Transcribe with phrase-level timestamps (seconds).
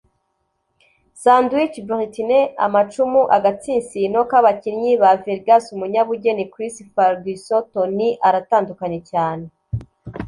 [1.23, 9.45] Sandwich britney amacumu agatsinsino k'abakinnyi ba vegas umunyabugeni Chris Ferguson tony aratandukanye cyane.